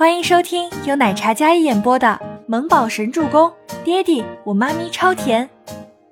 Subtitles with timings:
[0.00, 3.50] 欢迎收听由奶茶嘉一演播的《萌宝神助攻》，
[3.84, 5.46] 爹地我妈咪超甜，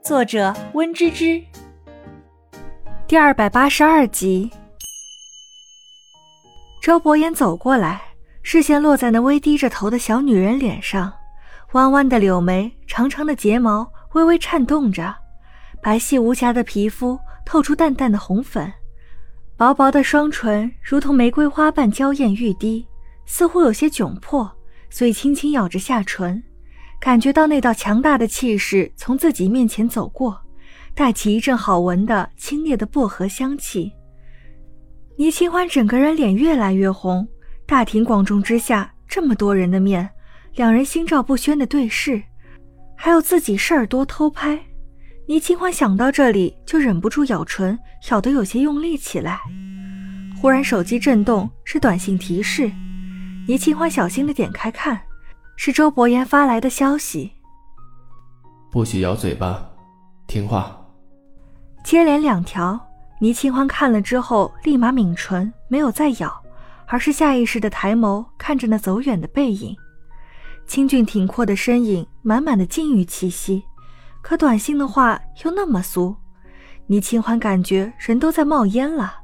[0.04, 1.42] 作者温芝芝。
[3.06, 4.50] 第二百八十二集。
[6.82, 8.02] 周伯言走过来，
[8.42, 11.10] 视线落在那微低着头的小女人脸上，
[11.72, 15.16] 弯弯的柳眉，长长的睫毛微微颤动着，
[15.82, 18.70] 白皙无瑕的皮肤透出淡淡的红粉，
[19.56, 22.86] 薄薄的双唇如同玫瑰花瓣娇艳欲滴。
[23.30, 24.50] 似乎有些窘迫，
[24.88, 26.42] 所以轻轻咬着下唇，
[26.98, 30.40] 感觉到那道强大的气势从自己面前走过，
[30.94, 33.92] 带起一阵好闻的清冽的薄荷香气。
[35.18, 37.28] 倪清欢整个人脸越来越红，
[37.66, 40.08] 大庭广众之下，这么多人的面，
[40.54, 42.22] 两人心照不宣的对视，
[42.96, 44.58] 还有自己事儿多偷拍。
[45.26, 47.78] 倪清欢想到这里，就忍不住咬唇，
[48.10, 49.38] 咬得有些用力起来。
[50.40, 52.72] 忽然手机震动，是短信提示。
[53.48, 55.00] 倪清欢小心的点开看，
[55.56, 57.32] 是周伯言发来的消息。
[58.70, 59.66] 不许咬嘴巴，
[60.26, 60.78] 听话。
[61.82, 62.78] 接连两条，
[63.18, 66.30] 倪清欢看了之后，立马抿唇，没有再咬，
[66.86, 69.74] 而是下意识的抬眸看着那走远的背影，
[70.66, 73.64] 清俊挺阔的身影，满满的禁欲气息。
[74.20, 76.14] 可短信的话又那么俗，
[76.86, 79.20] 倪清欢感觉人都在冒烟了，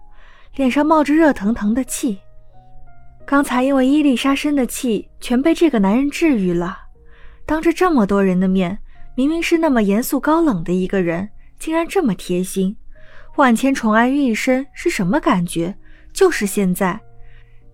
[0.55, 2.21] 脸上冒着热腾腾的气。
[3.27, 6.79] 刚才因为伊丽莎生的气全被这个男人治愈了，
[7.47, 8.79] 当着这么多人的面，
[9.17, 12.77] 明明是那么严肃高冷的一个人，竟然这么贴心，
[13.37, 15.75] 万千宠爱于一身是什么感觉？
[16.13, 17.01] 就是现在，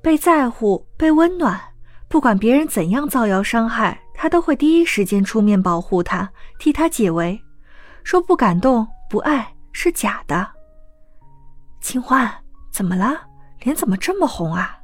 [0.00, 1.60] 被在乎，被温暖，
[2.08, 7.38] 不管别人怎样造谣伤害，他都会第一时间出面保护他，替他解围，
[8.04, 10.48] 说不感动、不爱是假的。
[11.80, 12.32] 清欢，
[12.70, 13.20] 怎么了？
[13.62, 14.79] 脸怎么这么红啊？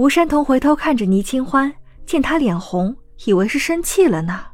[0.00, 1.70] 吴山童回头看着倪清欢，
[2.06, 4.46] 见她脸红，以为是生气了呢。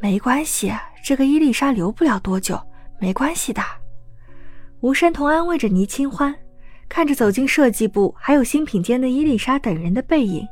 [0.00, 2.56] 没关系，这个伊丽莎留不了多久，
[3.00, 3.60] 没关系的。
[4.82, 6.32] 吴山童安慰着倪清欢，
[6.88, 10.46] 看着走进设计部还有新品间的伊丽莎等人的背影。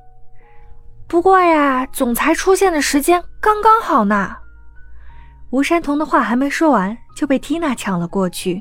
[1.06, 4.36] 不过呀，总裁出现的时间刚刚好呢。
[5.50, 8.60] 吴山童的话还没说完，就被缇娜抢了过去。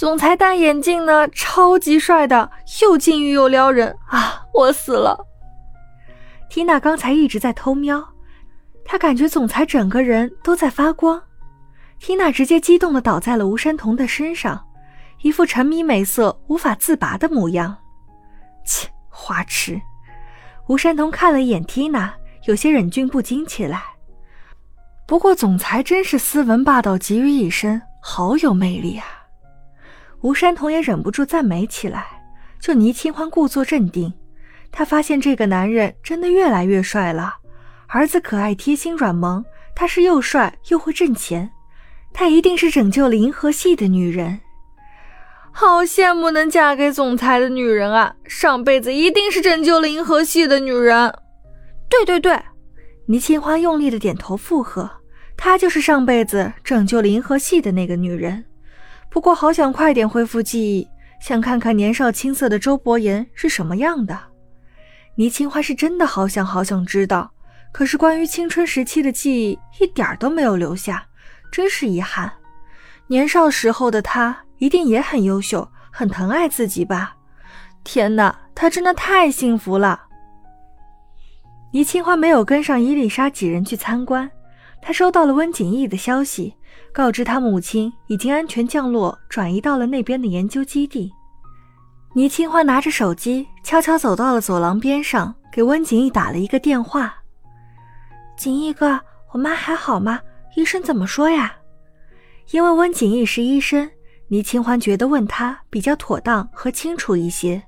[0.00, 2.50] 总裁戴眼镜呢，超级帅的，
[2.80, 4.46] 又禁欲又撩人啊！
[4.54, 5.26] 我死了。
[6.48, 8.02] 缇娜刚才一直在偷瞄，
[8.82, 11.22] 她感觉总裁整个人都在发光。
[11.98, 14.64] 缇娜直接激动的倒在了吴山童的身上，
[15.20, 17.76] 一副沉迷美色无法自拔的模样。
[18.64, 19.78] 切，花痴！
[20.68, 22.14] 吴山童看了一眼缇娜，
[22.46, 23.82] 有些忍俊不禁起来。
[25.06, 29.04] 不过总裁真是斯文霸道集于一身，好有魅力啊！
[30.20, 32.06] 吴山童也忍不住赞美起来。
[32.60, 34.12] 就倪清欢故作镇定，
[34.70, 37.36] 他发现这个男人真的越来越帅了。
[37.86, 39.42] 儿子可爱、贴心、软萌，
[39.74, 41.50] 他是又帅又会挣钱，
[42.12, 44.40] 他一定是拯救了银河系的女人。
[45.52, 48.14] 好羡慕能嫁给总裁的女人啊！
[48.24, 51.12] 上辈子一定是拯救了银河系的女人。
[51.88, 52.40] 对对对，
[53.06, 54.88] 倪清欢用力的点头附和，
[55.36, 58.44] 她就是上辈子拯救了银河系的那个女人。
[59.10, 60.88] 不过，好想快点恢复记忆，
[61.20, 64.18] 想看看年少青涩的周伯言是什么样的。
[65.16, 67.30] 倪清欢是真的好想好想知道，
[67.72, 71.04] 可是关于青春时期的记忆一点都没有留下，
[71.50, 72.32] 真是遗憾。
[73.08, 77.16] 年少时候的他一定也很优秀，很疼爱自己吧？
[77.82, 80.02] 天哪，他真的太幸福了。
[81.72, 84.30] 倪清欢没有跟上伊丽莎几人去参观，
[84.80, 86.54] 他收到了温景逸的消息。
[86.92, 91.12] 告知他母亲已经安全降落，转移到了那边的研究基地。
[92.14, 97.14] 倪清欢拿着手机，悄悄走到了走廊边上，给温景逸打了一个电话
[98.36, 99.00] ：“景逸哥，
[99.32, 100.20] 我妈还好吗？
[100.56, 101.54] 医生怎么说呀？”
[102.50, 103.88] 因为温景逸是医生，
[104.26, 107.62] 倪清欢觉得问他比较妥当和清楚一些。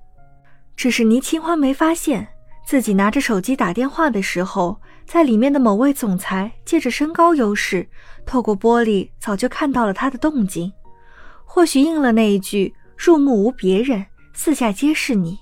[0.74, 2.26] 只是倪清欢没发现
[2.66, 4.80] 自己拿着手机打电话的时候。
[5.12, 7.86] 在里面的某位总裁借着身高优势，
[8.24, 10.72] 透过玻璃早就看到了他的动静，
[11.44, 15.38] 或许应了那一句“入目无别人，四下皆是你”。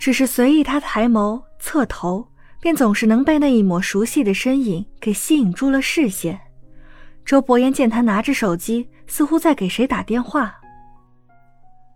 [0.00, 2.26] 只是随意他抬眸侧头，
[2.60, 6.40] 便总是能被那一抹熟悉的身影给吸引住了视线。
[7.24, 10.52] 周伯言见他拿着手机，似乎在给谁打电话。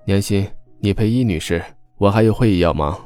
[0.07, 0.49] 年心，
[0.79, 1.61] 你陪伊女士，
[1.97, 2.97] 我还有会议要忙。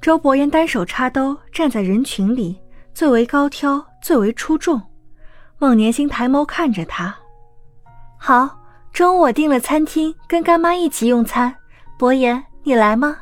[0.00, 2.58] 周伯言单手插兜，站在人群里，
[2.94, 4.80] 最为高挑，最为出众。
[5.58, 7.14] 孟年星抬眸看着他，
[8.18, 8.58] 好，
[8.92, 11.54] 中午我订了餐厅，跟干妈一起用餐。
[11.98, 13.16] 伯言，你来吗？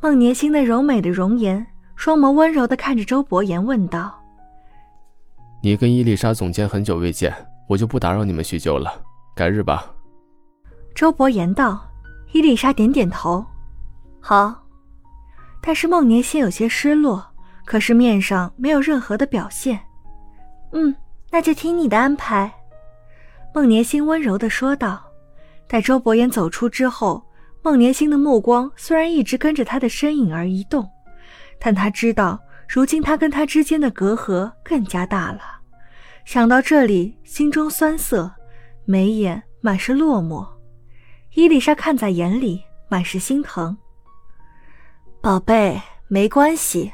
[0.00, 1.66] 孟年星那柔美的容颜，
[1.96, 4.18] 双眸温柔的看着周伯言，问道
[5.62, 7.34] ：“你跟伊丽莎总监很久未见，
[7.68, 8.92] 我就不打扰你们叙旧了，
[9.34, 9.86] 改日吧。”
[10.94, 11.88] 周伯言道。
[12.34, 13.44] 伊丽莎点点头，
[14.18, 14.54] 好。
[15.60, 17.22] 但是孟年星有些失落，
[17.72, 19.80] 可是面上没有任何的表现。
[20.72, 20.94] 嗯，
[21.30, 22.52] 那就听你的安排。
[23.54, 25.02] 孟年星温柔的说道。
[25.66, 27.24] 待周伯言走出之后，
[27.62, 30.86] 孟年星的目光虽然一直跟着他的身影而移动，
[31.58, 32.38] 但他知道
[32.68, 35.40] 如今他跟他之间的隔阂更加大了。
[36.26, 38.30] 想到这里，心中酸涩，
[38.84, 40.46] 眉眼满是落寞。
[41.32, 43.74] 伊丽莎看在眼里，满是心疼。
[45.22, 46.92] 宝贝，没关系，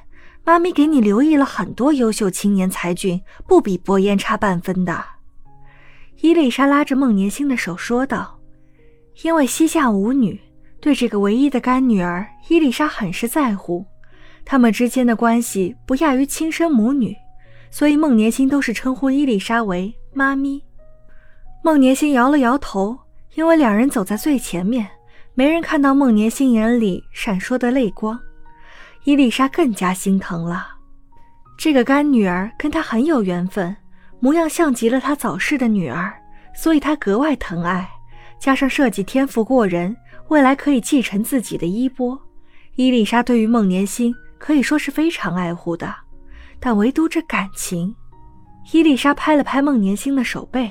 [0.49, 5.05] 妈咪给你留意了很多优秀青年才俊，不比伯言差半分的。
[6.23, 8.41] 伊丽莎拉着孟年星的手说道。
[9.23, 10.41] 因为膝下无女，
[10.81, 13.85] 对这个唯一的干女儿，伊丽莎很是在乎。
[14.43, 17.15] 他们之间的关系不亚于亲生母女，
[17.71, 20.63] 所以孟年星都是称呼伊丽莎为妈咪。
[21.63, 22.97] 孟年星摇了摇头，
[23.35, 24.89] 因为两人走在最前面，
[25.35, 28.19] 没人看到孟年星眼里闪烁的泪光。
[29.09, 30.69] 伊丽莎更加心疼了，
[31.57, 33.75] 这个干女儿跟她很有缘分，
[34.21, 36.13] 模样像极了她早逝的女儿，
[36.55, 37.89] 所以她格外疼爱。
[38.39, 39.97] 加上设计天赋过人，
[40.29, 42.21] 未来可以继承自己的衣钵。
[42.75, 45.91] 伊丽莎对于孟年星可以说是非常爱护的，
[46.61, 47.97] 但唯独这感情。
[48.73, 50.71] 伊丽莎拍了拍孟年星的手背：“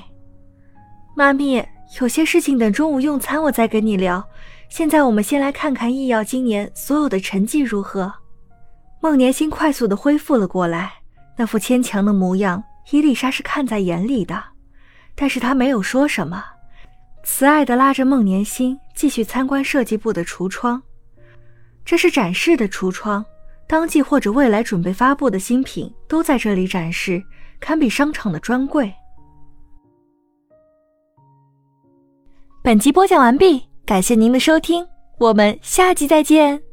[1.16, 1.66] 妈咪，
[2.00, 4.24] 有些事情等中午用餐我再跟你聊。
[4.68, 8.14] 现在我们先来看看易耀今年所有的成绩如何。”
[9.00, 10.92] 孟年星快速的恢复了过来，
[11.36, 14.42] 那副牵强的模样，伊丽莎是看在眼里的，
[15.14, 16.44] 但是她没有说什么。
[17.22, 20.82] 慈爱的拉着孟年星继续参观设计部的橱窗，
[21.84, 23.24] 这是展示的橱窗，
[23.66, 27.22] 当季或者未来准备发布的新品都在这里展示，
[27.60, 28.92] 堪比商场的专柜。
[32.62, 34.86] 本集播讲完毕，感谢您的收听，
[35.18, 36.67] 我们下集再见。